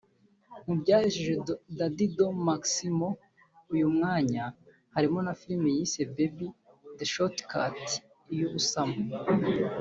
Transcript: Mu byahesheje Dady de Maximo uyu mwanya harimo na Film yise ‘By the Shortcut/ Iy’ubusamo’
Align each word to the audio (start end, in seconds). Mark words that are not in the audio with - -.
Mu 0.65 0.73
byahesheje 0.81 1.33
Dady 1.77 2.05
de 2.17 2.27
Maximo 2.47 3.07
uyu 3.73 3.87
mwanya 3.95 4.43
harimo 4.93 5.17
na 5.25 5.33
Film 5.41 5.63
yise 5.75 6.01
‘By 6.13 6.25
the 6.97 7.05
Shortcut/ 7.13 7.81
Iy’ubusamo’ 8.33 8.97